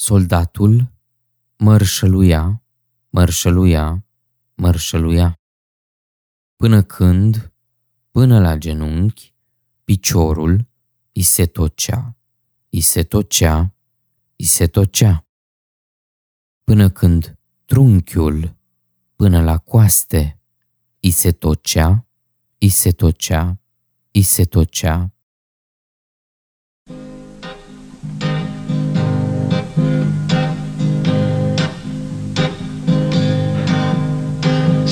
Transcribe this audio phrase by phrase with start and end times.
[0.00, 0.92] Soldatul
[1.56, 2.62] mărșăluia,
[3.10, 4.06] mărșăluia,
[4.54, 5.40] mărșăluia.
[6.56, 7.52] Până când,
[8.10, 9.34] până la genunchi,
[9.84, 10.68] piciorul
[11.12, 12.16] îi se tocea,
[12.70, 13.74] îi se tocea,
[14.36, 15.26] îi se tocea.
[16.64, 18.56] Până când trunchiul,
[19.16, 20.40] până la coaste,
[21.00, 22.06] îi se tocea,
[22.58, 23.60] îi se tocea,
[24.12, 25.12] îi se tocea.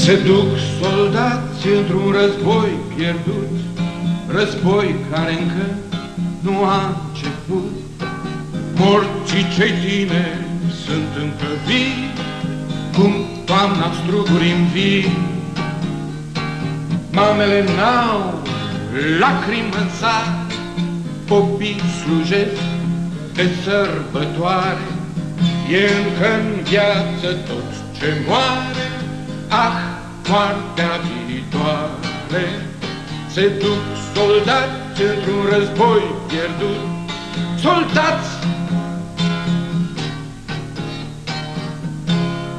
[0.07, 0.47] Se duc
[0.81, 3.51] soldați într-un război pierdut,
[4.27, 5.67] război care încă
[6.41, 7.73] nu a început.
[8.75, 10.47] Morții cei tineri
[10.85, 12.13] sunt încă vii,
[12.97, 13.13] cum
[13.45, 15.17] toamna struguri în vii.
[17.13, 18.43] Mamele n-au
[19.21, 20.53] lacrimi în sat,
[21.29, 22.63] copii slujesc
[23.35, 24.89] de sărbătoare,
[25.71, 28.87] e încă în viață tot ce moare,
[29.49, 29.96] ah,
[30.29, 30.91] moartea
[31.27, 32.47] viitoare.
[33.31, 33.83] Se duc
[34.15, 36.81] soldați într-un război pierdut,
[37.59, 38.31] soldați!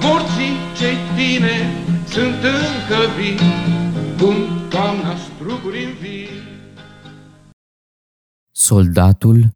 [0.02, 1.56] Morții cei tine
[2.08, 3.40] sunt încă vii,
[4.20, 4.36] cum
[4.70, 6.30] toamna struguri în vii.
[8.52, 9.50] Soldatul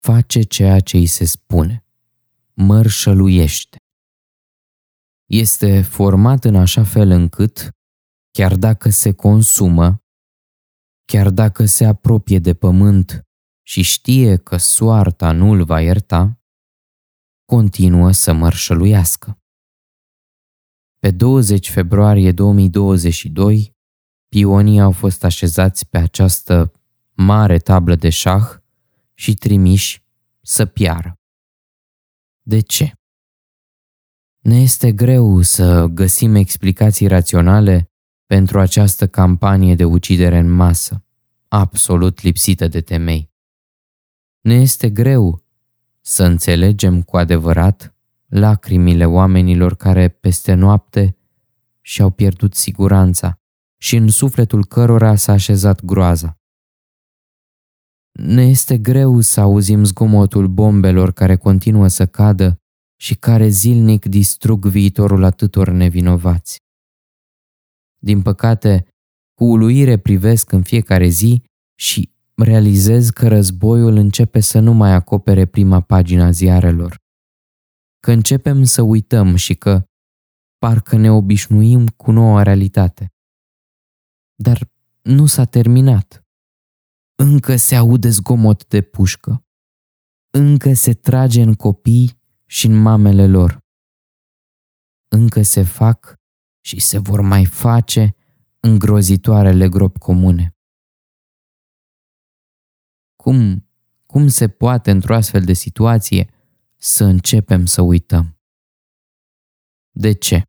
[0.00, 1.84] face ceea ce îi se spune,
[2.54, 3.76] mărșăluiește
[5.26, 7.70] este format în așa fel încât,
[8.30, 10.04] chiar dacă se consumă,
[11.04, 13.26] chiar dacă se apropie de pământ
[13.62, 16.40] și știe că soarta nu îl va ierta,
[17.44, 19.40] continuă să mărșăluiască.
[20.98, 23.76] Pe 20 februarie 2022,
[24.28, 26.72] pionii au fost așezați pe această
[27.12, 28.56] mare tablă de șah
[29.14, 30.04] și trimiși
[30.40, 31.20] să piară.
[32.42, 32.95] De ce?
[34.46, 37.90] Ne este greu să găsim explicații raționale
[38.26, 41.04] pentru această campanie de ucidere în masă,
[41.48, 43.30] absolut lipsită de temei.
[44.40, 45.44] Ne este greu
[46.00, 47.94] să înțelegem cu adevărat
[48.26, 51.16] lacrimile oamenilor care peste noapte
[51.80, 53.40] și-au pierdut siguranța
[53.76, 56.38] și în sufletul cărora s-a așezat groaza.
[58.12, 62.60] Ne este greu să auzim zgomotul bombelor care continuă să cadă
[62.96, 66.60] și care zilnic distrug viitorul atâtor nevinovați.
[67.98, 68.86] Din păcate,
[69.34, 71.42] cu uluire privesc în fiecare zi
[71.78, 76.96] și realizez că războiul începe să nu mai acopere prima pagina ziarelor.
[78.00, 79.84] Că începem să uităm și că
[80.58, 83.12] parcă ne obișnuim cu noua realitate.
[84.34, 84.70] Dar
[85.02, 86.24] nu s-a terminat.
[87.14, 89.44] Încă se aude zgomot de pușcă.
[90.30, 92.15] Încă se trage în copii
[92.46, 93.64] și în mamele lor.
[95.08, 96.14] Încă se fac
[96.60, 98.16] și se vor mai face
[98.60, 100.56] îngrozitoarele gropi comune.
[103.16, 103.68] Cum,
[104.06, 106.30] cum se poate într-o astfel de situație
[106.76, 108.40] să începem să uităm?
[109.90, 110.42] De ce?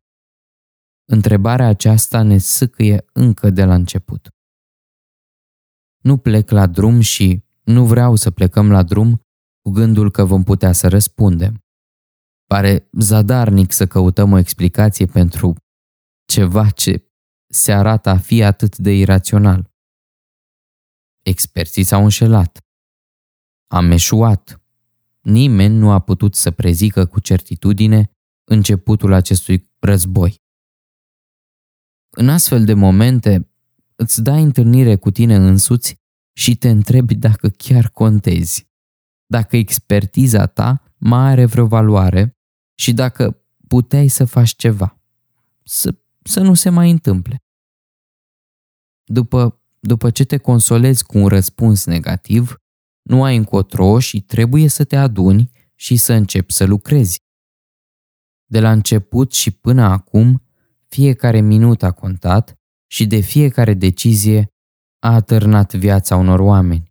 [1.04, 4.28] Întrebarea aceasta ne sâcâie încă de la început.
[5.98, 9.22] Nu plec la drum și nu vreau să plecăm la drum
[9.60, 11.62] cu gândul că vom putea să răspundem.
[12.48, 15.54] Pare zadarnic să căutăm o explicație pentru
[16.24, 17.12] ceva ce
[17.46, 19.70] se arată a fi atât de irațional.
[21.22, 22.66] Experții s-au înșelat.
[23.66, 24.62] Am eșuat.
[25.20, 28.10] Nimeni nu a putut să prezică cu certitudine
[28.44, 30.42] începutul acestui război.
[32.10, 33.52] În astfel de momente,
[33.94, 35.96] îți dai întâlnire cu tine însuți
[36.32, 38.68] și te întrebi dacă chiar contezi,
[39.26, 42.37] dacă expertiza ta mai are vreo valoare
[42.78, 45.00] și dacă puteai să faci ceva,
[45.64, 47.42] să, să nu se mai întâmple.
[49.04, 52.56] După, după ce te consolezi cu un răspuns negativ,
[53.02, 57.22] nu ai încotro și trebuie să te aduni și să începi să lucrezi.
[58.44, 60.42] De la început și până acum,
[60.88, 62.54] fiecare minut a contat
[62.86, 64.52] și de fiecare decizie
[64.98, 66.87] a atârnat viața unor oameni.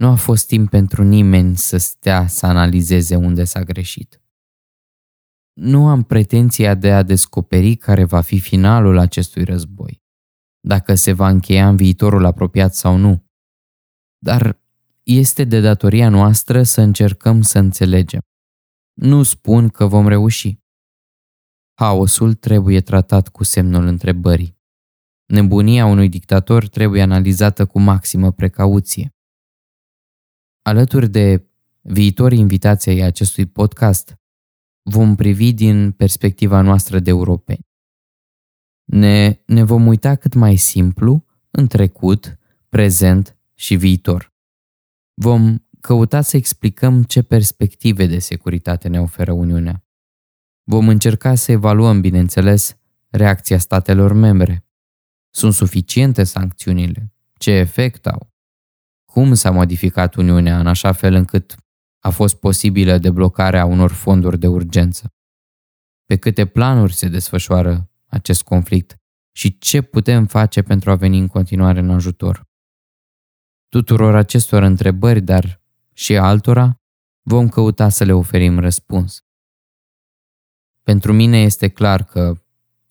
[0.00, 4.22] Nu a fost timp pentru nimeni să stea să analizeze unde s-a greșit.
[5.52, 10.02] Nu am pretenția de a descoperi care va fi finalul acestui război,
[10.60, 13.24] dacă se va încheia în viitorul apropiat sau nu.
[14.18, 14.60] Dar
[15.02, 18.20] este de datoria noastră să încercăm să înțelegem.
[18.92, 20.58] Nu spun că vom reuși.
[21.74, 24.58] Haosul trebuie tratat cu semnul întrebării.
[25.26, 29.14] Nebunia unui dictator trebuie analizată cu maximă precauție.
[30.62, 31.48] Alături de
[31.80, 34.18] viitorii invitații ai acestui podcast
[34.82, 37.66] vom privi din perspectiva noastră de europeni.
[38.84, 44.32] Ne, ne vom uita cât mai simplu în trecut, prezent și viitor.
[45.14, 49.84] Vom căuta să explicăm ce perspective de securitate ne oferă Uniunea.
[50.62, 52.76] Vom încerca să evaluăm, bineînțeles,
[53.08, 54.64] reacția statelor membre.
[55.30, 57.12] Sunt suficiente sancțiunile?
[57.38, 58.29] Ce efect au?
[59.10, 61.54] Cum s-a modificat Uniunea în așa fel încât
[61.98, 65.14] a fost posibilă deblocarea unor fonduri de urgență?
[66.04, 68.96] Pe câte planuri se desfășoară acest conflict
[69.32, 72.48] și ce putem face pentru a veni în continuare în ajutor?
[73.68, 75.62] Tuturor acestor întrebări, dar
[75.92, 76.80] și altora,
[77.22, 79.24] vom căuta să le oferim răspuns.
[80.82, 82.34] Pentru mine este clar că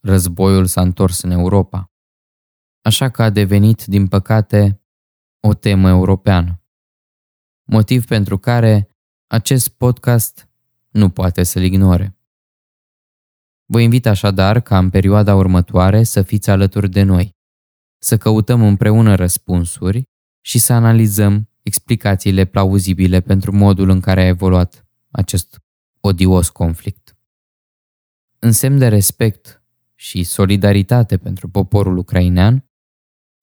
[0.00, 1.92] războiul s-a întors în Europa,
[2.82, 4.79] așa că a devenit, din păcate,
[5.40, 6.62] o temă europeană.
[7.64, 8.88] Motiv pentru care
[9.26, 10.48] acest podcast
[10.88, 12.18] nu poate să-l ignore.
[13.64, 17.36] Vă invit așadar ca în perioada următoare să fiți alături de noi,
[17.98, 20.02] să căutăm împreună răspunsuri
[20.40, 25.60] și să analizăm explicațiile plauzibile pentru modul în care a evoluat acest
[26.00, 27.16] odios conflict.
[28.38, 29.62] În semn de respect
[29.94, 32.69] și solidaritate pentru poporul ucrainean,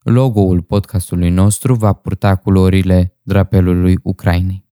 [0.10, 4.66] logo-ul podcastului nostru va purta culorile drapelului Ucrainei.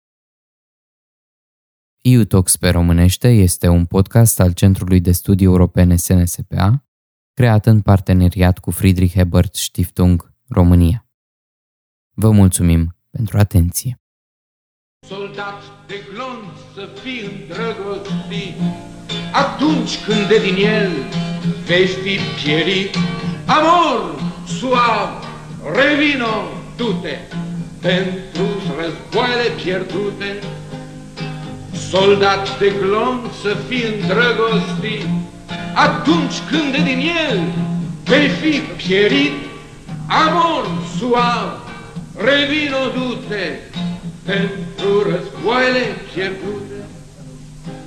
[2.01, 6.85] EUTOX pe românește este un podcast al Centrului de Studii Europene SNSPA,
[7.33, 11.07] creat în parteneriat cu Friedrich Ebert Stiftung România.
[12.13, 13.99] Vă mulțumim pentru atenție.
[15.07, 18.55] Soldat de glonț să fii îndrăgostit,
[19.33, 20.91] atunci când de din el
[21.65, 22.95] vei fi pierit,
[23.45, 25.24] amor suav,
[25.73, 27.17] revino, du-te,
[27.81, 28.47] pentru
[28.79, 30.39] războaiele pierdute,
[31.89, 35.07] soldat de glonț să fii îndrăgostit,
[35.73, 37.39] atunci când de din el
[38.03, 39.33] vei fi pierit,
[40.07, 40.67] amor
[40.97, 41.59] suav,
[42.17, 43.59] revino du-te.
[44.25, 46.79] Pentru războaiele pierdute.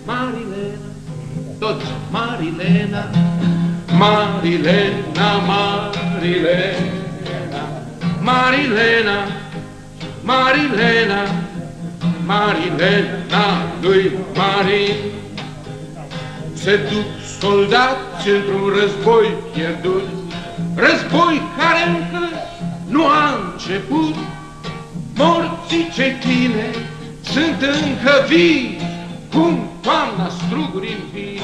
[0.07, 0.89] Marilena,
[1.59, 3.11] tot Marilena,
[3.99, 7.08] Marilena, Marilena,
[8.29, 9.19] Marilena,
[10.23, 11.23] Marilena,
[12.27, 13.47] Marilena
[13.81, 14.97] lui Marin.
[16.55, 17.07] Se duc
[17.41, 20.09] soldați într-un război pierdut,
[20.75, 22.29] război care încă
[22.89, 24.15] nu a început.
[25.15, 26.71] Morții cei tine
[27.23, 28.81] sunt încă vii,
[29.33, 31.41] cum toamna struguri în vii.